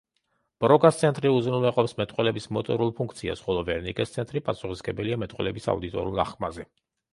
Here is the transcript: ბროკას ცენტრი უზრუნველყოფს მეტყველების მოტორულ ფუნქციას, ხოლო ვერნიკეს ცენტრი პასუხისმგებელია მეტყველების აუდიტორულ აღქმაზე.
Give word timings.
ბროკას 0.63 0.95
ცენტრი 1.01 1.31
უზრუნველყოფს 1.39 1.93
მეტყველების 1.99 2.49
მოტორულ 2.57 2.95
ფუნქციას, 3.01 3.45
ხოლო 3.49 3.63
ვერნიკეს 3.69 4.17
ცენტრი 4.17 4.45
პასუხისმგებელია 4.49 5.21
მეტყველების 5.27 5.71
აუდიტორულ 5.77 6.27
აღქმაზე. 6.29 6.69